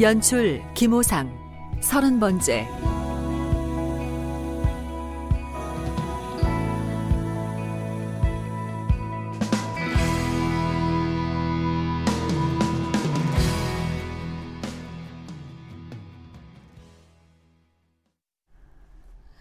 연출 0.00 0.62
김호상 0.74 1.36
서른 1.80 2.20
번째 2.20 2.68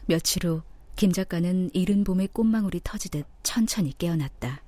며칠 0.07 0.45
후 0.45 0.61
김 0.97 1.11
작가는 1.11 1.69
이른 1.73 2.03
봄에 2.03 2.25
꽃망울이 2.33 2.81
터지듯 2.83 3.27
천천히 3.43 3.95
깨어났다. 3.95 4.63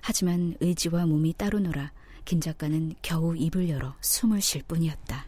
하지만 0.00 0.54
의지와 0.60 1.04
몸이 1.04 1.34
따로 1.36 1.58
놀아 1.58 1.90
김 2.28 2.42
작가는 2.42 2.94
겨우 3.00 3.34
입을 3.34 3.70
열어 3.70 3.94
숨을 4.02 4.42
쉴 4.42 4.62
뿐이었다. 4.62 5.24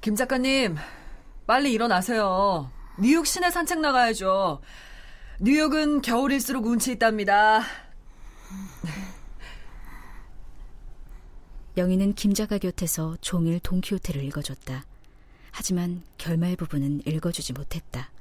김 0.00 0.14
작가님, 0.14 0.76
빨리 1.44 1.72
일어나세요. 1.72 2.70
뉴욕 2.96 3.26
시내 3.26 3.50
산책 3.50 3.80
나가야죠. 3.80 4.62
뉴욕은 5.40 6.02
겨울일수록 6.02 6.64
운치 6.64 6.92
있답니다. 6.92 7.62
영희는 11.76 12.14
김 12.14 12.34
작가 12.34 12.56
곁에서 12.58 13.16
종일 13.20 13.58
돈키호테를 13.58 14.22
읽어줬다. 14.22 14.84
하지만 15.50 16.04
결말 16.18 16.54
부분은 16.54 17.02
읽어주지 17.04 17.52
못했다. 17.52 18.12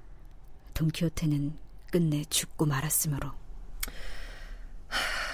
돈키호테는 0.74 1.61
끝내 1.92 2.24
죽고 2.26 2.66
말았으므로. 2.66 3.32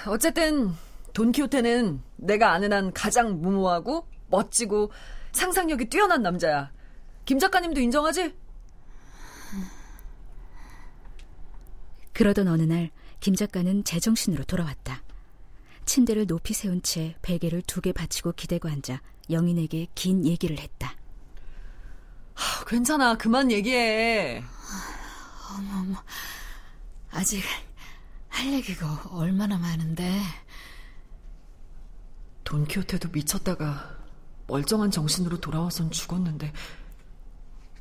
어쨌든 0.06 0.74
돈키호테는 1.14 2.02
내가 2.16 2.52
아는 2.52 2.72
한 2.72 2.92
가장 2.92 3.40
무모하고 3.40 4.06
멋지고 4.28 4.92
상상력이 5.32 5.86
뛰어난 5.86 6.22
남자야. 6.22 6.70
김 7.24 7.38
작가님도 7.38 7.80
인정하지? 7.80 8.34
그러던 12.12 12.48
어느 12.48 12.62
날 12.62 12.90
김 13.20 13.34
작가는 13.34 13.82
제정신으로 13.84 14.44
돌아왔다. 14.44 15.02
침대를 15.86 16.26
높이 16.26 16.54
세운 16.54 16.82
채 16.82 17.16
베개를 17.22 17.62
두 17.62 17.80
개 17.80 17.92
받치고 17.92 18.32
기대고 18.32 18.68
앉아 18.68 19.00
영인에게 19.30 19.88
긴 19.94 20.24
얘기를 20.24 20.58
했다. 20.58 20.94
하, 22.34 22.64
괜찮아. 22.64 23.16
그만 23.16 23.50
얘기해. 23.50 24.42
어머, 25.56 25.80
어머. 25.80 25.96
아직 27.10 27.42
할 28.28 28.52
얘기가 28.52 29.08
얼마나 29.10 29.58
많은데. 29.58 30.20
돈키호테도 32.44 33.10
미쳤다가 33.10 33.96
멀쩡한 34.46 34.90
정신으로 34.90 35.38
돌아와선 35.40 35.90
죽었는데 35.90 36.52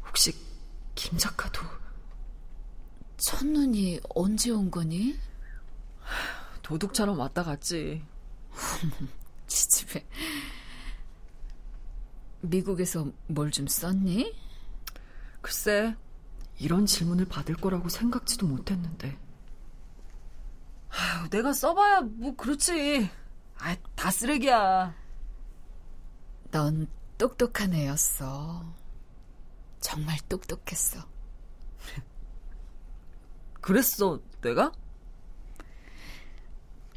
혹시 0.05 0.33
김 0.95 1.17
작가도 1.17 1.61
첫눈이 3.17 4.01
언제 4.15 4.51
온 4.51 4.69
거니? 4.69 5.17
도둑처럼 6.61 7.17
왔다 7.19 7.43
갔지. 7.43 8.03
지집에 9.47 10.05
미국에서 12.41 13.07
뭘 13.27 13.49
좀 13.51 13.67
썼니? 13.67 14.35
글쎄, 15.41 15.95
이런 16.59 16.85
질문을 16.85 17.25
받을 17.25 17.55
거라고 17.55 17.89
생각지도 17.89 18.47
못했는데. 18.47 19.17
아휴, 20.89 21.29
내가 21.29 21.53
써봐야 21.53 22.01
뭐 22.01 22.35
그렇지. 22.35 23.09
아, 23.59 23.75
다 23.95 24.11
쓰레기야. 24.11 24.95
넌 26.51 26.87
똑똑한 27.17 27.73
애였어. 27.73 28.73
정말 29.79 30.17
똑똑했어. 30.29 31.07
그랬어, 33.61 34.19
내가? 34.41 34.71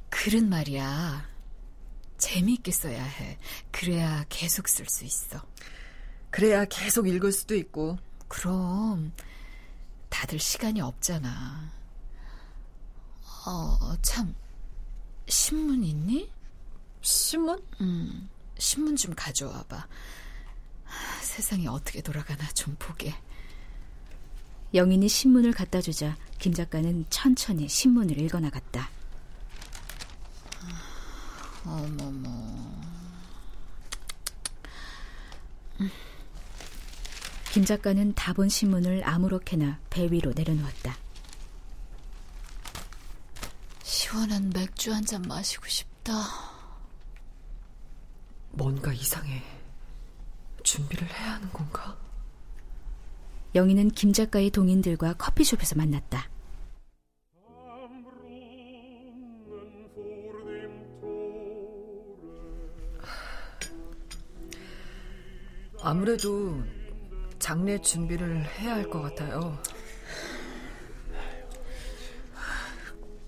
글은 0.08 0.48
말이야. 0.48 1.28
재미있게 2.18 2.70
써야 2.72 3.02
해. 3.02 3.38
그래야 3.70 4.24
계속 4.28 4.68
쓸 4.68 4.86
수 4.86 5.04
있어. 5.04 5.42
그래야 6.30 6.64
계속 6.66 7.08
읽을 7.08 7.32
수도 7.32 7.54
있고. 7.54 7.98
그럼 8.28 9.12
다들 10.10 10.38
시간이 10.38 10.80
없잖아. 10.82 11.70
어, 13.46 13.96
참. 14.02 14.34
신문 15.26 15.82
있니? 15.84 16.30
신문? 17.00 17.64
음, 17.80 18.28
신문 18.58 18.96
좀 18.96 19.14
가져와 19.14 19.62
봐. 19.62 19.86
세상이 21.22 21.66
어떻게 21.68 22.02
돌아가나 22.02 22.46
좀 22.48 22.76
보게. 22.78 23.14
영인이 24.74 25.08
신문을 25.08 25.52
갖다 25.52 25.80
주자 25.80 26.16
김 26.38 26.52
작가는 26.52 27.04
천천히 27.10 27.68
신문을 27.68 28.18
읽어 28.20 28.40
나갔다. 28.40 28.90
어머머. 31.64 32.28
김 37.52 37.64
작가는 37.64 38.14
다본 38.14 38.48
신문을 38.48 39.02
아무렇게나 39.06 39.80
배 39.90 40.08
위로 40.10 40.32
내려놓았다. 40.34 40.96
시원한 43.82 44.50
맥주 44.50 44.92
한 44.92 45.04
잔 45.04 45.22
마시고 45.22 45.66
싶다. 45.66 46.12
뭔가 48.52 48.92
이상해. 48.92 49.42
준비를 50.62 51.08
해야 51.12 51.34
하는 51.34 51.52
건가? 51.52 51.96
영희는 53.54 53.90
김 53.90 54.12
작가의 54.12 54.50
동인들과 54.50 55.14
커피숍에서 55.14 55.74
만났다. 55.74 56.28
아무래도 65.82 66.62
장례 67.40 67.80
준비를 67.80 68.44
해야 68.58 68.74
할 68.74 68.88
것 68.88 69.00
같아요. 69.02 69.58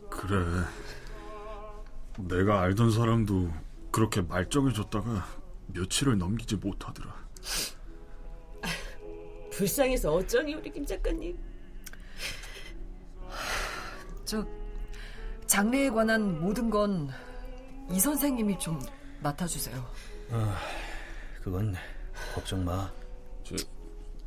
그래. 0.09 0.65
내가 2.19 2.61
알던 2.61 2.93
사람도 2.93 3.51
그렇게 3.91 4.21
말정해졌다가 4.23 5.27
며칠을 5.69 6.19
넘기지 6.19 6.57
못하더라. 6.57 7.13
불쌍해서 9.53 10.13
어쩌니 10.13 10.55
우리 10.55 10.71
김 10.71 10.85
작가님. 10.87 11.37
저 14.25 14.47
장례에 15.47 15.91
관한 15.91 16.41
모든 16.41 16.71
건 16.71 17.11
이 17.91 18.01
선생님이 18.01 18.59
좀 18.59 18.81
맡아주세요. 19.23 19.85
아, 20.31 20.57
그건 21.43 21.75
걱정 22.35 22.65
마. 22.65 22.91
저, 23.45 23.55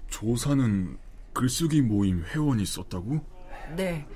조사는 0.10 0.98
글쓰기 1.34 1.81
모임 1.81 2.24
회원이 2.24 2.63
있었다고? 2.63 3.24
네, 3.75 4.07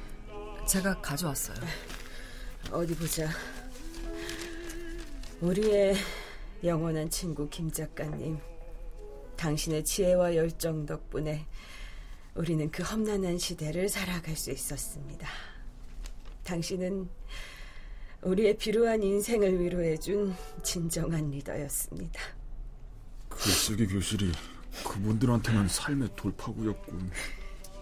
제가 0.68 1.02
가져왔어요. 1.02 1.58
어디 2.72 2.96
보자. 2.96 3.30
우리의 5.42 5.96
영원한 6.64 7.10
친구 7.10 7.50
김 7.50 7.72
작가님. 7.72 8.38
당신의 9.36 9.86
지혜와 9.86 10.36
열정 10.36 10.86
덕분에 10.86 11.46
우리는 12.36 12.70
그 12.72 12.84
험난한 12.84 13.38
시대를 13.38 13.88
살아갈 13.90 14.36
수 14.36 14.52
있었습니다. 14.52 15.28
당신은 16.44 17.10
우리의 18.22 18.58
비루한 18.58 19.02
인생을 19.02 19.62
위로해준 19.62 20.36
진정한 20.62 21.32
리더였습니다. 21.32 22.20
글쓰기 23.30 23.88
교실이 23.88 24.32
그분들한테는 24.86 25.68
삶의 25.68 26.10
돌파구였군. 26.16 27.12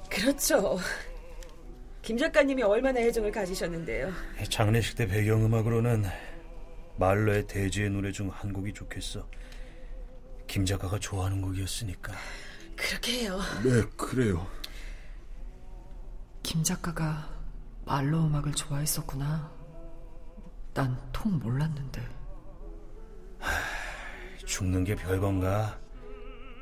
그렇죠. 0.09 0.79
김 2.01 2.17
작가님이 2.17 2.63
얼마나 2.63 2.99
애정을 3.01 3.31
가지셨는데요. 3.31 4.11
장례식 4.49 4.95
때 4.95 5.05
배경음악으로는 5.07 6.05
말러의 6.97 7.45
대지의 7.47 7.89
노래 7.89 8.11
중 8.11 8.29
한 8.29 8.53
곡이 8.53 8.73
좋겠어. 8.73 9.27
김 10.47 10.65
작가가 10.65 10.97
좋아하는 10.97 11.41
곡이었으니까. 11.41 12.13
그렇게 12.75 13.23
해요. 13.23 13.39
네, 13.63 13.83
그래요. 13.97 14.47
김 16.43 16.63
작가가 16.63 17.29
말로 17.85 18.25
음악을 18.25 18.53
좋아했었구나. 18.53 19.51
난 20.73 20.97
통 21.11 21.37
몰랐는데. 21.39 22.01
죽는 24.45 24.83
게 24.85 24.95
별건가? 24.95 25.77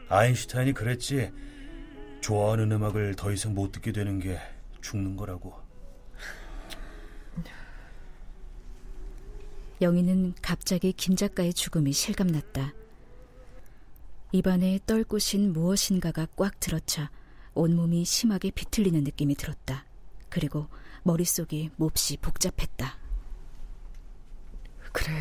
아인슈타인이 0.10 0.74
그랬지. 0.74 1.32
좋아하는 2.22 2.72
음악을 2.72 3.16
더 3.16 3.32
이상 3.32 3.54
못 3.54 3.72
듣게 3.72 3.92
되는 3.92 4.20
게 4.20 4.40
죽는 4.82 5.16
거라고. 5.16 5.54
영희는 9.82 10.36
갑자기 10.42 10.94
김 10.94 11.16
작가의 11.16 11.54
죽음이 11.54 11.92
실감났다. 11.92 12.74
입안에 14.32 14.80
떨꽃인 14.86 15.54
무엇인가가 15.54 16.28
꽉 16.36 16.60
들어차 16.60 17.12
온몸이 17.54 18.06
심하게 18.06 18.52
비틀리는 18.52 19.04
느낌이 19.04 19.36
들었다. 19.36 19.86
그리고 20.30 20.68
머릿속이 21.04 21.72
몹시 21.76 22.18
복잡했다. 22.18 22.98
그래. 24.92 25.12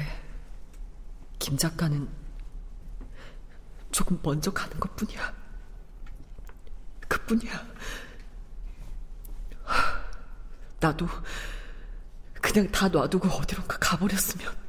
김 1.39 1.57
작가는 1.57 2.09
조금 3.95 4.19
먼저 4.25 4.53
가는 4.53 4.79
것 4.81 4.97
뿐이야. 4.97 5.33
그 7.07 7.25
뿐이야. 7.27 7.65
나도 10.81 11.07
그냥 12.43 12.69
다 12.73 12.89
놔두고 12.89 13.29
어디론가 13.29 13.79
가버렸으면. 13.79 14.64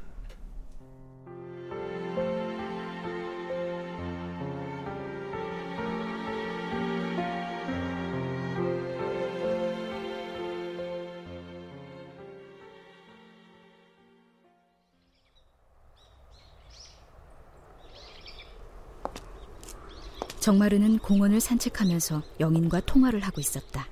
정마르는 20.46 21.00
공원을 21.00 21.40
산책하면서 21.40 22.22
영인과 22.38 22.78
통화를 22.86 23.18
하고 23.18 23.40
있었다. 23.40 23.84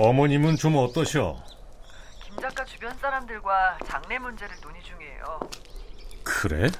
어머님은 0.00 0.56
좀 0.56 0.74
어떠셔? 0.76 1.36
김 2.24 2.36
작가 2.40 2.64
주변 2.64 2.96
사람들과 2.96 3.76
장례 3.84 4.18
문제를 4.18 4.56
논의 4.62 4.82
중이에요. 4.82 5.40
그래? 6.24 6.70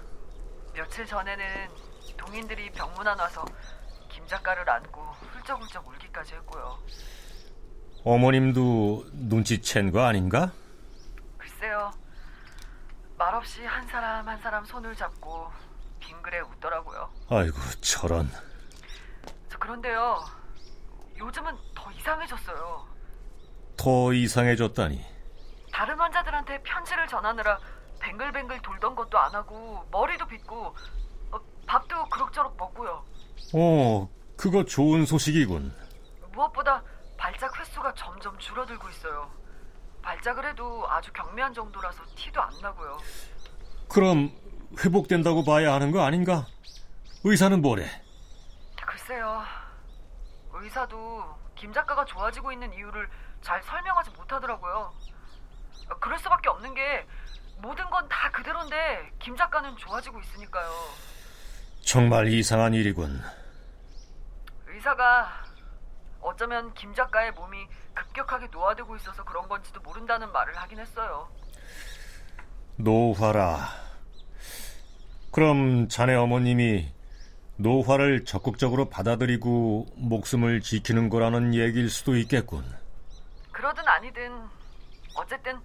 며칠 0.72 1.04
전에는 1.04 1.44
동인들이 2.16 2.70
병문안 2.70 3.18
와서 3.18 3.44
김 4.08 4.26
작가를 4.26 4.68
안고 4.70 4.98
훌쩍훌쩍 5.32 5.86
울기까지 5.86 6.36
했고요. 6.36 6.78
어머님도 8.02 9.04
눈치챈 9.12 9.92
거 9.92 10.06
아닌가? 10.06 10.52
글쎄요. 11.36 11.90
말없이 13.18 13.62
한 13.66 13.86
사람 13.88 14.26
한 14.26 14.40
사람 14.40 14.64
손을 14.64 14.96
잡고 14.96 15.50
빙그레 16.06 16.40
웃더라고요. 16.40 17.10
아이고 17.28 17.56
저런. 17.80 18.30
저 19.48 19.58
그런데요. 19.58 20.24
요즘은 21.18 21.56
더 21.74 21.90
이상해졌어요. 21.90 22.86
더 23.76 24.12
이상해졌다니. 24.12 25.04
다른 25.72 25.98
환자들한테 25.98 26.62
편지를 26.62 27.06
전하느라 27.08 27.58
뱅글뱅글 28.00 28.62
돌던 28.62 28.94
것도 28.94 29.18
안 29.18 29.34
하고 29.34 29.84
머리도 29.90 30.26
빗고 30.26 30.74
어, 31.32 31.38
밥도 31.66 32.08
그럭저럭 32.08 32.56
먹고요. 32.56 33.04
어, 33.54 34.08
그거 34.36 34.64
좋은 34.64 35.04
소식이군. 35.04 35.74
무엇보다 36.32 36.82
발작 37.16 37.58
횟수가 37.58 37.94
점점 37.94 38.38
줄어들고 38.38 38.88
있어요. 38.90 39.30
발작을 40.02 40.46
해도 40.48 40.84
아주 40.88 41.12
경미한 41.12 41.52
정도라서 41.52 42.04
티도 42.14 42.40
안 42.40 42.50
나고요. 42.60 42.98
그럼 43.88 44.30
회복된다고 44.84 45.44
봐야 45.44 45.72
하는 45.74 45.90
거 45.90 46.02
아닌가? 46.02 46.46
의사는 47.24 47.60
뭐래? 47.60 47.86
글쎄요. 48.84 49.42
의사도 50.52 51.24
김 51.54 51.72
작가가 51.72 52.04
좋아지고 52.04 52.52
있는 52.52 52.72
이유를 52.72 53.08
잘 53.42 53.62
설명하지 53.62 54.10
못하더라고요. 54.10 54.92
그럴 56.00 56.18
수밖에 56.18 56.48
없는 56.48 56.74
게 56.74 57.06
모든 57.58 57.88
건 57.90 58.06
다 58.08 58.30
그대로인데 58.30 59.10
김 59.18 59.36
작가는 59.36 59.76
좋아지고 59.76 60.20
있으니까요. 60.20 60.68
정말 61.84 62.28
이상한 62.28 62.74
일이군. 62.74 63.22
의사가 64.66 65.44
어쩌면 66.20 66.72
김 66.74 66.94
작가의 66.94 67.32
몸이 67.32 67.66
급격하게 67.94 68.48
노화되고 68.52 68.96
있어서 68.96 69.24
그런 69.24 69.48
건지도 69.48 69.80
모른다는 69.80 70.30
말을 70.32 70.56
하긴 70.56 70.78
했어요. 70.80 71.28
노화라. 72.76 73.68
그럼 75.36 75.86
자네 75.90 76.14
어머님이 76.14 76.90
노화를 77.56 78.24
적극적으로 78.24 78.88
받아들이고 78.88 79.86
목숨을 79.96 80.62
지키는 80.62 81.10
거라는 81.10 81.52
얘기일 81.52 81.90
수도 81.90 82.16
있겠군. 82.16 82.64
그러든 83.52 83.86
아니든 83.86 84.32
어쨌든 85.14 85.60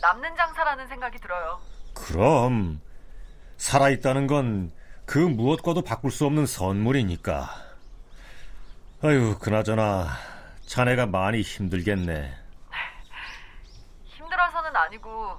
남는 0.00 0.34
장사라는 0.34 0.88
생각이 0.88 1.18
들어요. 1.18 1.60
그럼 1.92 2.80
살아있다는 3.58 4.26
건 4.26 4.72
그 5.04 5.18
무엇과도 5.18 5.82
바꿀 5.82 6.10
수 6.10 6.24
없는 6.24 6.46
선물이니까. 6.46 7.50
아유, 9.02 9.38
그나저나 9.38 10.08
자네가 10.66 11.04
많이 11.04 11.42
힘들겠네. 11.42 12.34
힘들어서는 14.04 14.74
아니고 14.74 15.36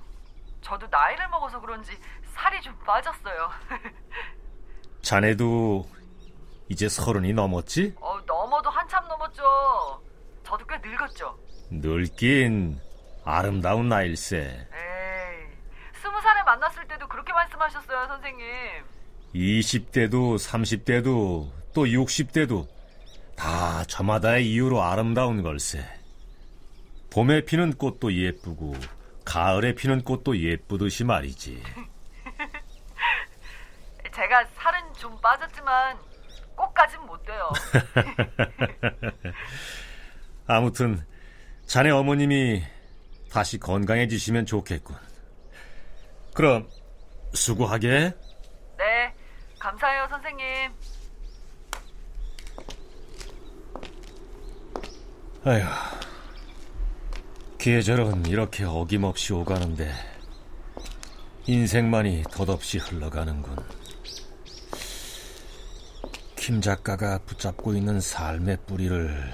저도 0.62 0.88
나이를 0.88 1.28
먹어서 1.30 1.60
그런지 1.60 1.92
살이 2.38 2.62
좀 2.62 2.78
빠졌어요. 2.86 3.50
자네도 5.02 5.88
이제 6.70 6.88
서른이 6.88 7.34
넘었지? 7.34 7.96
어, 8.00 8.20
넘어도 8.28 8.70
한참 8.70 9.08
넘었죠. 9.08 9.44
저도 10.44 10.66
꽤 10.68 10.78
늙었죠. 10.78 11.38
늙긴 11.72 12.80
아름다운 13.26 13.90
나일세. 13.90 14.38
에이, 14.38 15.48
스무 16.02 16.22
살에 16.22 16.44
만났을 16.44 16.88
때도 16.88 17.08
그렇게 17.08 17.34
말씀하셨어요, 17.34 18.08
선생님. 18.08 18.46
20대도 19.34 20.38
30대도 20.38 21.52
또 21.74 21.86
60대도 21.86 22.68
다 23.36 23.84
저마다의 23.86 24.50
이유로 24.50 24.82
아름다운 24.82 25.42
걸세. 25.42 25.84
봄에 27.10 27.46
피는 27.46 27.74
꽃도 27.74 28.14
예쁘고 28.14 28.76
가을에 29.26 29.74
피는 29.74 30.04
꽃도 30.04 30.38
예쁘듯이 30.38 31.04
말이지. 31.04 31.64
제가 34.18 34.44
살은 34.56 34.94
좀 34.96 35.16
빠졌지만 35.22 35.96
꽃까진 36.56 37.00
못 37.02 37.24
돼요. 37.24 37.52
아무튼 40.48 41.06
자네 41.68 41.92
어머님이 41.92 42.64
다시 43.32 43.60
건강해지시면 43.60 44.48
좋겠군. 44.48 44.96
그럼 46.34 46.68
수고하게. 47.36 48.12
네, 48.80 49.14
감사해요, 49.60 50.08
선생님. 50.10 50.72
아휴, 55.46 55.62
계절은 57.60 58.26
이렇게 58.26 58.64
어김없이 58.64 59.32
오가는데 59.34 60.17
인생만이 61.50 62.24
덧없이 62.30 62.78
흘러가는군. 62.78 63.56
김 66.36 66.60
작가가 66.60 67.20
붙잡고 67.20 67.74
있는 67.74 68.02
삶의 68.02 68.58
뿌리를 68.66 69.32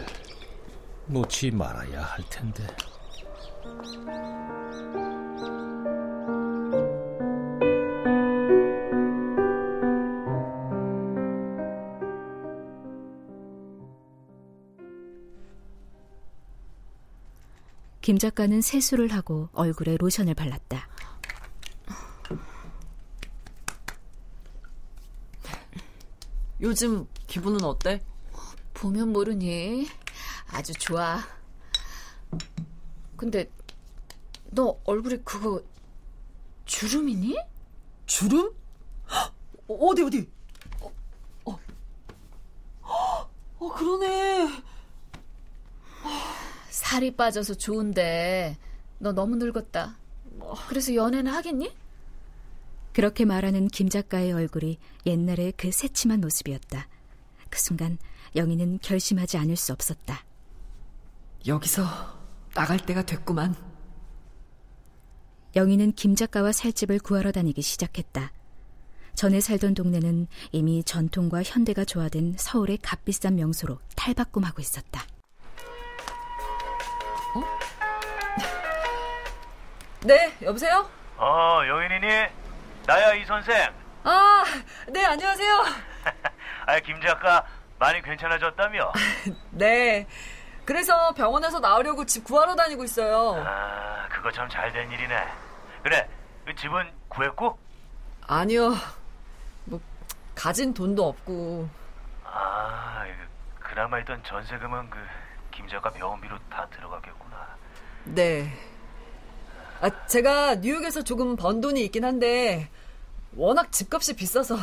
놓지 1.08 1.50
말아야 1.50 2.04
할 2.04 2.24
텐데. 2.30 2.68
김 18.02 18.20
작가는 18.20 18.62
세수를 18.62 19.08
하고 19.14 19.50
얼굴에 19.54 19.98
로션을 19.98 20.36
발랐다. 20.36 20.93
요즘 26.64 27.06
기분은 27.28 27.66
어때? 27.66 28.02
보면 28.74 29.12
모르니 29.12 29.86
아주 30.50 30.72
좋아. 30.74 31.20
근데 33.18 33.52
너 34.50 34.80
얼굴에 34.86 35.18
그거 35.26 35.62
주름이니? 36.66 37.38
주름? 38.06 38.56
어디 39.68 40.04
어디? 40.04 40.30
어, 40.80 40.90
어, 41.44 43.30
어 43.60 43.74
그러네. 43.74 44.64
살이 46.70 47.14
빠져서 47.14 47.56
좋은데 47.56 48.58
너 49.00 49.12
너무 49.12 49.36
늙었다. 49.36 49.98
그래서 50.70 50.96
연애는 50.96 51.30
하겠니? 51.30 51.83
그렇게 52.94 53.26
말하는 53.26 53.68
김 53.68 53.90
작가의 53.90 54.32
얼굴이 54.34 54.78
옛날의 55.06 55.54
그 55.58 55.72
새침한 55.72 56.22
모습이었다. 56.22 56.88
그 57.50 57.60
순간 57.60 57.98
영희는 58.36 58.80
결심하지 58.82 59.38
않을 59.38 59.56
수 59.56 59.74
없었다. 59.74 60.24
여기서 61.46 61.84
나갈 62.54 62.78
때가 62.78 63.04
됐구만. 63.04 63.56
영희는 65.56 65.94
김 65.94 66.16
작가와 66.16 66.52
살집을 66.52 67.00
구하러 67.00 67.32
다니기 67.32 67.62
시작했다. 67.62 68.32
전에 69.16 69.40
살던 69.40 69.76
동네는 69.76 70.28
이미 70.52 70.84
전통과 70.84 71.44
현대가 71.44 71.86
조화된 71.86 72.36
서울의 72.38 72.80
값비싼 72.82 73.36
명소로 73.36 73.80
탈바꿈하고 73.96 74.62
있었다. 74.62 75.06
어? 77.36 77.44
네, 80.06 80.36
여보세요? 80.42 80.90
어, 81.18 81.62
여인이니? 81.68 82.43
나야, 82.86 83.14
이 83.14 83.26
선생. 83.26 83.74
아, 84.04 84.44
네, 84.90 85.06
안녕하세요. 85.06 85.64
아, 86.68 86.80
김 86.80 87.00
작가 87.02 87.46
많이 87.80 88.02
괜찮아졌다며? 88.02 88.92
네. 89.52 90.08
그래서 90.66 91.12
병원에서 91.14 91.60
나오려고 91.60 92.06
집 92.06 92.24
구하러 92.24 92.56
다니고 92.56 92.84
있어요. 92.84 93.42
아, 93.46 94.08
그거 94.10 94.32
참 94.32 94.48
잘 94.50 94.72
된 94.72 94.90
일이네. 94.92 95.28
그래, 95.84 96.10
그 96.46 96.56
집은 96.56 96.92
구했고? 97.10 97.58
아니요. 98.28 98.74
뭐, 99.66 99.80
가진 100.36 100.74
돈도 100.74 101.08
없고. 101.08 101.70
아, 102.26 103.06
그나마 103.60 104.00
있던 104.00 104.24
전세금은 104.24 104.90
그, 104.90 104.98
김 105.52 105.68
작가 105.68 105.90
병원비로 105.90 106.38
다 106.50 106.68
들어가겠구나. 106.72 107.48
네. 108.06 108.52
아, 109.84 110.06
제가 110.06 110.56
뉴욕에서 110.56 111.04
조금 111.04 111.36
번 111.36 111.60
돈이 111.60 111.84
있긴 111.84 112.06
한데, 112.06 112.70
워낙 113.36 113.70
집값이 113.70 114.16
비싸서 114.16 114.56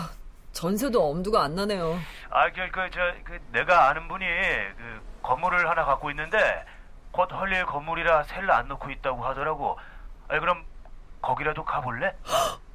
전세도 0.52 1.10
엄두가 1.10 1.42
안 1.42 1.54
나네요. 1.56 1.98
아, 2.30 2.50
그, 2.50 2.70
그, 2.70 2.88
저, 2.90 3.00
그, 3.24 3.38
내가 3.52 3.90
아는 3.90 4.08
분이 4.08 4.24
그 4.24 5.00
건물을 5.22 5.68
하나 5.68 5.84
갖고 5.84 6.08
있는데 6.10 6.64
곧 7.10 7.30
헐릴 7.30 7.66
건물이라 7.66 8.22
셀을 8.24 8.50
안 8.50 8.68
넣고 8.68 8.90
있다고 8.90 9.22
하더라고. 9.26 9.78
아, 10.28 10.40
그럼 10.40 10.64
거기라도 11.20 11.66
가볼래? 11.66 12.14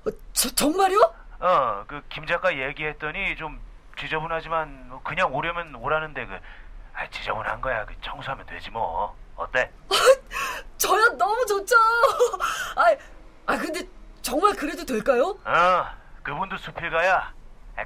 어, 0.06 0.12
저, 0.34 0.50
정말요? 0.54 1.00
어, 1.40 1.84
그 1.88 2.00
김 2.10 2.28
작가 2.28 2.56
얘기했더니 2.56 3.36
좀 3.38 3.60
지저분하지만 3.98 4.90
뭐 4.90 5.02
그냥 5.04 5.34
오려면 5.34 5.74
오라는데 5.74 6.28
그 6.28 6.38
아, 6.94 7.08
지저분한 7.10 7.60
거야. 7.62 7.86
그 7.86 7.96
청소하면 8.02 8.46
되지 8.46 8.70
뭐. 8.70 9.16
어때? 9.36 9.70
저야 10.78 11.10
너무 11.18 11.46
좋죠. 11.46 11.76
아, 12.76 12.96
아 13.46 13.58
근데 13.58 13.88
정말 14.22 14.54
그래도 14.56 14.86
될까요? 14.86 15.38
어, 15.46 15.86
그분도 16.24 16.58
수필가야. 16.58 17.34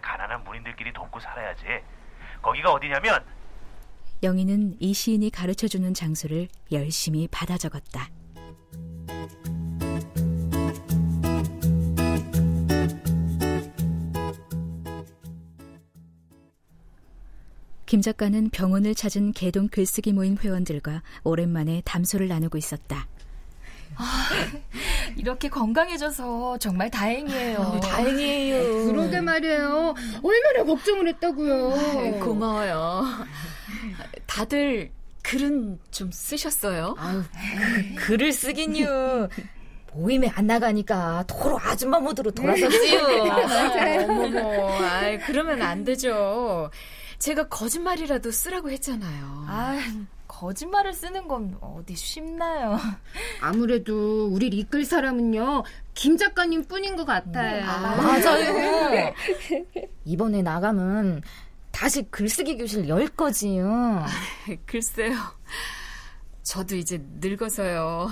가난한 0.01 0.43
문인들끼리 0.43 0.93
돕고 0.93 1.19
살아야지. 1.19 1.63
거기가 2.41 2.71
어디냐면 2.71 3.23
영희는 4.21 4.75
이 4.79 4.93
시인이 4.93 5.29
가르쳐주는 5.31 5.93
장소를 5.93 6.47
열심히 6.71 7.27
받아 7.27 7.57
적었다. 7.57 8.09
김 17.89 18.03
작가는 18.03 18.51
병원을 18.51 18.93
찾은 18.93 19.31
개동 19.31 19.67
글쓰기 19.67 20.13
모임 20.13 20.37
회원들과 20.37 21.01
오랜만에 21.23 21.81
담소를 21.85 22.27
나누고 22.27 22.55
있었다. 22.55 23.07
아, 23.95 24.29
이렇게 25.17 25.49
건강해져서 25.49 26.59
정말 26.59 26.91
다행이에요. 26.91 27.57
어, 27.57 27.79
다행이에요. 27.79 28.85
그러게 28.85 29.21
말이에요. 29.21 29.95
얼마나 30.21 30.63
걱정을 30.65 31.07
했다고요. 31.07 31.73
아유, 31.73 32.19
고마워요. 32.19 33.05
다들 34.27 34.91
글은 35.23 35.79
좀 35.89 36.11
쓰셨어요? 36.11 36.93
아유, 36.95 37.23
그, 37.95 38.05
글을 38.05 38.33
쓰긴요. 38.33 39.29
모임에 39.93 40.29
안 40.35 40.45
나가니까 40.45 41.23
도로 41.27 41.59
아줌마 41.59 41.99
모드로 41.99 42.29
돌아섰지요. 42.29 42.99
어머머, 44.03 44.77
아 44.77 45.17
그러면 45.25 45.63
안 45.63 45.83
되죠. 45.83 46.69
제가 47.19 47.47
거짓말이라도 47.49 48.31
쓰라고 48.31 48.69
했잖아요. 48.71 49.45
아, 49.47 49.77
거짓말을 50.27 50.93
쓰는 50.93 51.27
건 51.27 51.57
어디 51.59 51.95
쉽나요? 51.95 52.79
아무래도 53.41 54.27
우리 54.27 54.47
이끌 54.47 54.85
사람은요 54.85 55.63
김 55.93 56.17
작가님 56.17 56.65
뿐인 56.65 56.95
것 56.95 57.05
같아요. 57.05 57.65
아, 57.65 57.95
맞아요. 57.97 59.13
이번에 60.05 60.41
나가면 60.41 61.21
다시 61.71 62.03
글쓰기 62.09 62.57
교실 62.57 62.87
열 62.87 63.07
거지요. 63.07 63.67
아, 63.67 64.07
글쎄요. 64.65 65.15
저도 66.43 66.75
이제 66.75 67.03
늙어서요. 67.19 68.09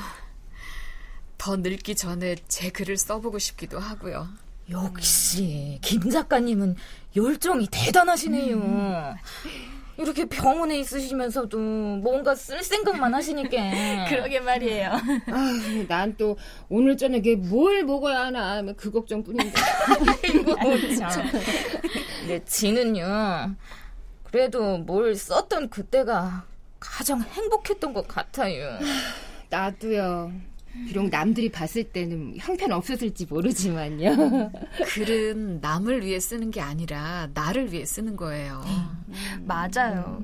더 1.38 1.56
늙기 1.56 1.96
전에 1.96 2.36
제 2.48 2.70
글을 2.72 2.98
써보고 2.98 3.40
싶기도 3.40 3.80
하고요. 3.80 4.28
역시 4.70 5.80
김 5.82 6.10
작가님은 6.10 6.76
열정이 7.16 7.68
대단하시네요. 7.72 8.56
음. 8.58 9.16
이렇게 10.00 10.26
병원에 10.26 10.78
있으시면서도 10.80 11.58
뭔가 11.58 12.36
쓸 12.36 12.62
생각만 12.64 13.14
하시니까. 13.16 13.50
그러게 14.10 14.40
말이에요. 14.40 14.92
난 15.88 16.16
또 16.18 16.38
오늘 16.70 16.98
저녁에 16.98 17.36
뭘 17.36 17.84
먹어야 17.84 18.26
하나 18.26 18.62
그 18.76 18.92
걱정뿐인데. 18.92 19.52
이거 20.36 20.56
참. 21.10 21.32
근데 22.20 22.44
지는요. 22.46 23.56
그래도 24.24 24.78
뭘 24.78 25.16
썼던 25.16 25.70
그때가 25.70 26.46
가장 26.80 27.22
행복했던 27.22 27.94
것 27.94 28.08
같아요. 28.08 28.78
나도요. 29.50 30.32
비록 30.86 31.10
남들이 31.10 31.50
봤을 31.50 31.84
때는 31.84 32.36
형편 32.38 32.72
없었을지 32.72 33.26
모르지만요. 33.26 34.52
글은 34.88 35.62
남을 35.62 36.06
위해 36.06 36.20
쓰는 36.20 36.52
게 36.52 36.62
아니라 36.62 37.30
나를 37.34 37.72
위해 37.72 37.86
쓰는 37.86 38.16
거예요. 38.16 38.62
음, 38.66 39.46
맞아요. 39.46 40.22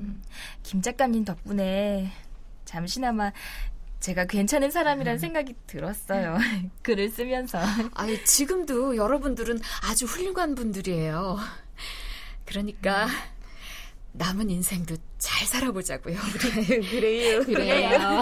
김 0.62 0.80
작가님 0.80 1.24
덕분에 1.24 2.10
잠시나마 2.64 3.32
제가 4.00 4.26
괜찮은 4.26 4.70
사람이란 4.70 5.18
생각이 5.18 5.54
들었어요. 5.66 6.36
글을 6.82 7.08
쓰면서. 7.08 7.58
아니, 7.94 8.22
지금도 8.24 8.96
여러분들은 8.96 9.58
아주 9.82 10.04
훌륭한 10.04 10.54
분들이에요. 10.54 11.38
그러니까 12.44 13.08
남은 14.12 14.50
인생도 14.50 14.96
잘 15.18 15.46
살아보자고요. 15.46 16.18
그래요. 16.90 17.42
그래요. 17.44 18.20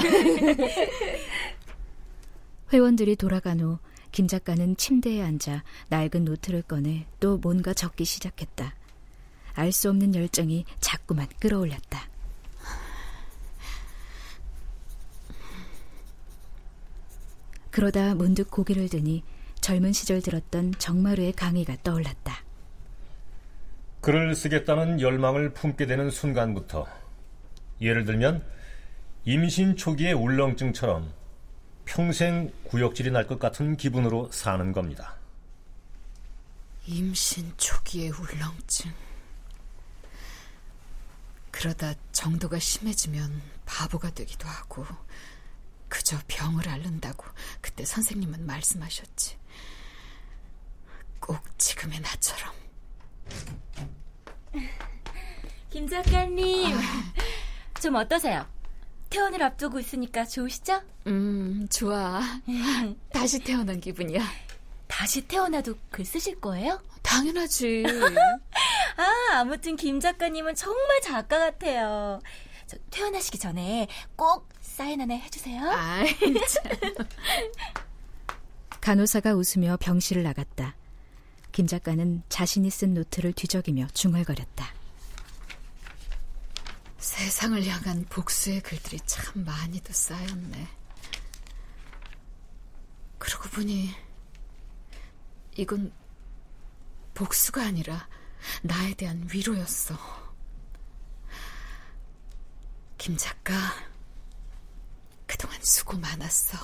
회원들이 2.73 3.17
돌아간 3.17 3.61
후 3.61 3.79
김 4.13 4.29
작가는 4.29 4.77
침대에 4.77 5.23
앉아 5.23 5.65
낡은 5.89 6.27
노트를 6.27 6.63
꺼내 6.63 7.07
또 7.19 7.39
뭔가 7.39 7.73
적기 7.73 8.05
시작했다. 8.05 8.75
알 9.55 9.73
수 9.73 9.89
없는 9.89 10.15
열정이 10.15 10.67
자꾸만 10.81 11.27
끌어올렸다. 11.41 12.09
그러다 17.71 18.15
문득 18.15 18.51
고개를 18.51 18.91
드니 18.91 19.25
젊은 19.63 19.95
시절 19.95 20.21
들었던 20.21 20.75
정마루의 20.79 21.33
강의가 21.33 21.77
떠올랐다. 21.83 22.45
글을 24.03 24.35
쓰겠다는 24.35 25.01
열망을 25.01 25.55
품게 25.55 25.87
되는 25.87 26.11
순간부터 26.11 26.87
예를 27.81 28.05
들면 28.05 28.45
임신 29.25 29.77
초기의 29.77 30.13
울렁증처럼 30.13 31.22
평생 31.85 32.53
구역질이 32.65 33.11
날 33.11 33.27
것 33.27 33.39
같은 33.39 33.77
기분으로 33.77 34.31
사는 34.33 34.73
겁니다. 34.73 35.17
임신 36.87 37.53
초기의 37.57 38.11
울렁증. 38.11 38.93
그러다 41.51 41.95
정도가 42.13 42.59
심해지면 42.59 43.41
바보가 43.67 44.11
되기도 44.11 44.49
하고 44.49 44.85
그저 45.89 46.19
병을 46.27 46.69
앓는다고 46.69 47.25
그때 47.61 47.85
선생님은 47.85 48.47
말씀하셨지. 48.47 49.37
꼭 51.21 51.39
지금의 51.59 52.01
나처럼. 52.01 52.53
김 55.71 55.89
작가님, 55.89 56.77
아... 56.77 57.81
좀 57.81 57.95
어떠세요? 57.95 58.47
퇴원을 59.13 59.43
앞두고 59.43 59.79
있으니까 59.79 60.25
좋으시죠? 60.25 60.81
음, 61.07 61.69
좋아. 61.71 62.23
다시 63.13 63.39
태어난 63.41 63.79
기분이야. 63.79 64.23
다시 64.89 65.21
태어나도 65.23 65.75
글 65.91 66.05
쓰실 66.07 66.41
거예요? 66.41 66.81
당연하지. 67.03 67.85
아, 68.97 69.39
아무튼 69.39 69.77
김 69.77 70.01
작가님은 70.01 70.55
정말 70.55 71.01
작가 71.03 71.39
같아요. 71.39 72.21
저 72.67 72.79
태어나시기 72.91 73.39
전에 73.39 73.87
꼭 74.17 74.49
사인 74.63 75.03
하나 75.03 75.15
해주세요. 75.15 75.61
아이, 75.71 76.09
간호사가 78.81 79.35
웃으며 79.35 79.77
병실을 79.79 80.23
나갔다. 80.23 80.75
김 81.53 81.67
작가는 81.67 82.23
자신이 82.31 82.71
쓴 82.71 82.95
노트를 82.95 83.35
뒤적이며 83.35 83.89
중얼거렸다. 83.93 84.73
세상을 87.03 87.67
향한 87.67 88.05
복수의 88.09 88.61
글들이 88.61 89.01
참 89.07 89.45
많이도 89.45 89.93
쌓였네. 89.93 90.69
그러고 93.19 93.49
보니 93.49 93.93
이건 95.57 95.93
복수가 97.15 97.61
아니라 97.61 98.09
나에 98.63 98.95
대한 98.95 99.29
위로였어. 99.33 99.99
김 102.99 103.17
작가, 103.17 103.53
그동안 105.27 105.61
수고 105.61 105.99
많았어. 105.99 106.57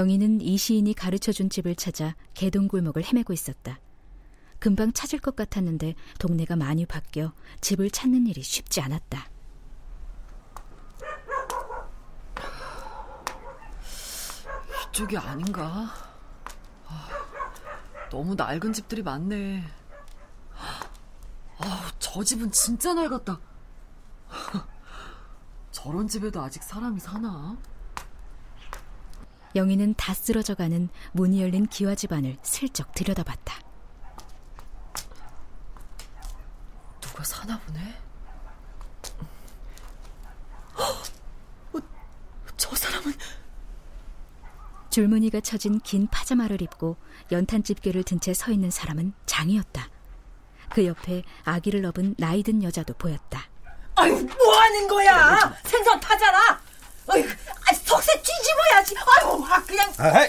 영희는 0.00 0.40
이 0.40 0.56
시인이 0.56 0.94
가르쳐준 0.94 1.50
집을 1.50 1.74
찾아 1.74 2.14
개동 2.32 2.68
골목을 2.68 3.04
헤매고 3.04 3.34
있었다. 3.34 3.78
금방 4.58 4.92
찾을 4.94 5.18
것 5.18 5.36
같았는데 5.36 5.94
동네가 6.18 6.56
많이 6.56 6.86
바뀌어 6.86 7.34
집을 7.60 7.90
찾는 7.90 8.26
일이 8.26 8.42
쉽지 8.42 8.80
않았다. 8.80 9.28
이쪽이 14.88 15.18
아닌가? 15.18 15.90
아, 16.86 17.08
너무 18.10 18.34
낡은 18.34 18.72
집들이 18.72 19.02
많네. 19.02 19.62
아, 21.58 21.92
저 21.98 22.24
집은 22.24 22.50
진짜 22.50 22.94
낡았다. 22.94 23.38
저런 25.70 26.08
집에도 26.08 26.40
아직 26.40 26.62
사람이 26.62 26.98
사나? 27.00 27.58
영희는 29.54 29.94
다 29.94 30.14
쓰러져가는 30.14 30.88
문이 31.12 31.42
열린 31.42 31.66
기와 31.66 31.94
집안을 31.94 32.36
슬쩍 32.42 32.92
들여다봤다. 32.94 33.58
누가 37.00 37.24
사나 37.24 37.58
보네. 37.60 37.94
어, 40.76 41.78
저 42.56 42.74
사람은 42.74 43.12
줄무늬가 44.90 45.40
쳐진 45.40 45.80
긴 45.80 46.06
파자마를 46.08 46.62
입고 46.62 46.96
연탄 47.32 47.62
집게를 47.62 48.02
든 48.04 48.18
채 48.20 48.32
서 48.34 48.50
있는 48.52 48.70
사람은 48.70 49.12
장이었다. 49.26 49.88
그 50.70 50.84
옆에 50.86 51.22
아기를 51.44 51.84
업은 51.86 52.14
나이든 52.18 52.62
여자도 52.62 52.94
보였다. 52.94 53.48
아유, 53.96 54.12
뭐 54.14 54.56
하는 54.60 54.88
거야? 54.88 55.54
생선 55.64 55.98
타잖아. 56.00 56.60
아유, 57.08 57.24
아, 57.66 57.72
석쇠 57.72 58.22
뒤집어야지. 58.22 58.94
아유, 58.96 59.44
아, 59.48 59.62
그냥. 59.64 59.92
아, 59.98 60.26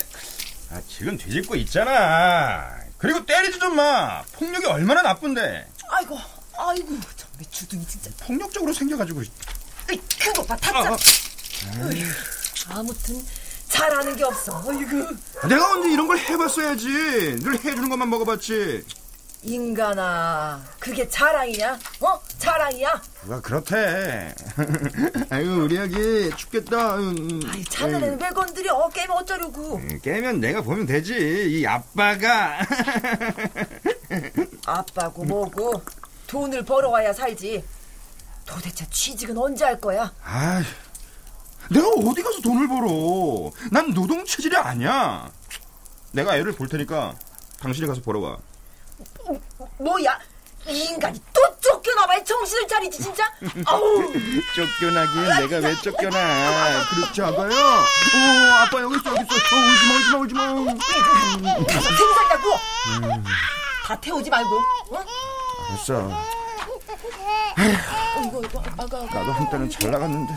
아, 0.71 0.81
지금 0.87 1.17
뒤집고 1.17 1.55
있잖아. 1.55 2.75
그리고 2.97 3.25
때리지 3.25 3.59
좀 3.59 3.75
마. 3.75 4.21
폭력이 4.33 4.65
얼마나 4.67 5.01
나쁜데. 5.01 5.67
아이고, 5.89 6.17
아이고, 6.57 6.87
정말 7.15 7.51
주둥이 7.51 7.85
진짜. 7.87 8.09
폭력적으로 8.21 8.73
생겨가지고. 8.73 9.21
에이, 9.91 10.01
그거 10.19 10.43
봐, 10.43 10.55
타짜. 10.57 10.89
아, 10.89 10.93
아. 10.93 12.79
아무튼 12.79 13.25
잘하는 13.69 14.15
게 14.15 14.23
없어. 14.23 14.63
아이고. 14.67 15.47
내가 15.47 15.71
언제 15.73 15.89
이런 15.91 16.07
걸 16.07 16.17
해봤어야지. 16.19 16.87
늘 16.87 17.53
해주는 17.55 17.89
것만 17.89 18.09
먹어봤지. 18.09 18.85
인간아, 19.43 20.61
그게 20.79 21.07
자랑이냐? 21.07 21.73
어? 22.01 22.21
자랑이야? 22.37 23.01
누가 23.23 23.41
그렇대. 23.41 24.35
아유, 25.31 25.63
우리 25.63 25.79
아기 25.79 26.29
춥겠다. 26.37 26.93
아이, 26.95 27.63
자네는 27.65 28.21
왜 28.21 28.29
건드려? 28.29 28.87
깨면 28.89 29.17
어쩌려고? 29.17 29.77
음, 29.77 29.99
깨면 30.03 30.39
내가 30.41 30.61
보면 30.61 30.85
되지. 30.85 31.59
이 31.59 31.65
아빠가. 31.65 32.59
아빠고 34.67 35.25
뭐고 35.25 35.81
돈을 36.27 36.63
벌어와야 36.63 37.11
살지. 37.11 37.63
도대체 38.45 38.85
취직은 38.89 39.35
언제 39.37 39.65
할 39.65 39.81
거야? 39.81 40.13
아, 40.23 40.61
내가 41.71 41.87
어디 41.87 42.21
가서 42.21 42.41
돈을 42.41 42.67
벌어? 42.67 43.49
난 43.71 43.91
노동 43.93 44.23
체질이 44.23 44.55
아니야. 44.55 45.31
내가 46.11 46.35
애를 46.37 46.51
볼 46.51 46.67
테니까 46.67 47.15
당신이 47.59 47.87
가서 47.87 48.01
보러 48.01 48.19
와. 48.19 48.37
뭐야? 49.83 50.19
이 50.67 50.79
인간이 50.89 51.19
또 51.33 51.41
쫓겨나봐 51.59 52.23
정신을 52.23 52.67
차리지 52.67 53.01
진짜? 53.01 53.25
아우 53.65 53.81
쫓겨나긴 54.55 55.23
내가 55.49 55.57
왜 55.67 55.75
쫓겨나? 55.77 56.85
그렇지 56.85 57.21
않아요? 57.23 57.49
어, 57.49 58.53
아빠 58.61 58.79
여기 58.81 58.95
있어 58.95 59.09
여기 59.09 59.21
있어. 59.23 59.55
어, 59.55 59.59
울지 59.59 59.85
마 60.13 60.19
울지 60.19 60.33
마 60.35 60.51
울지 60.53 61.41
마. 61.41 61.55
가서 61.65 61.89
생살자고 61.89 62.49
음. 63.03 63.23
다 63.87 63.99
태우지 63.99 64.29
말고. 64.29 64.55
어? 64.91 65.05
알았어. 65.69 66.11
이거 68.27 68.41
이거 68.43 68.63
아가 68.77 68.97
나도 69.05 69.31
한때는 69.33 69.69
잘 69.69 69.89
나갔는데. 69.89 70.33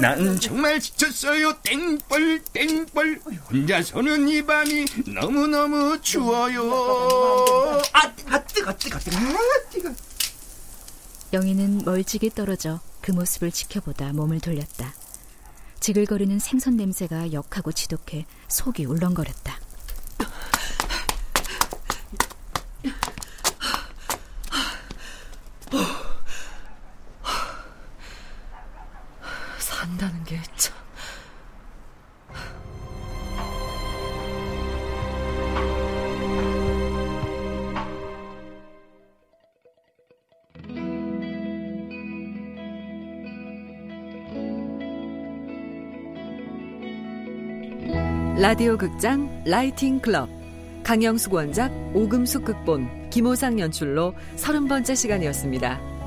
난 0.00 0.38
정말 0.40 0.80
지쳤어요. 0.80 1.54
땡벌 1.62 2.42
땡벌 2.52 3.20
혼자서는 3.50 4.28
이 4.28 4.44
밤이 4.44 4.86
너무너무 5.06 6.00
추워요. 6.00 6.72
아, 7.92 8.12
아 8.30 8.42
뜨거 8.44 8.74
뜨거 8.76 8.98
뜨거 8.98 9.16
아, 9.16 9.70
뜨거. 9.70 9.94
영희는 11.32 11.82
멀찍이 11.84 12.30
떨어져 12.30 12.80
그 13.00 13.12
모습을 13.12 13.50
지켜보다 13.50 14.12
몸을 14.12 14.40
돌렸다. 14.40 14.94
지글거리는 15.80 16.38
생선 16.38 16.76
냄새가 16.76 17.32
역하고 17.32 17.72
지독해 17.72 18.26
속이 18.48 18.84
울렁거렸다. 18.86 19.58
산다는 29.98 30.24
게 30.24 30.36
참. 30.56 30.78
라디오 48.40 48.78
극장 48.78 49.42
라이팅 49.44 49.98
클럽 49.98 50.28
강영숙 50.84 51.34
원작 51.34 51.72
오금숙 51.92 52.44
극본 52.44 53.10
김호상 53.10 53.58
연출로 53.58 54.14
서른 54.36 54.68
번째 54.68 54.94
시간이었습니다. 54.94 55.97